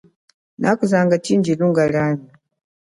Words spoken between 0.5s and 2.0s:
Nakuzanga chindji lunga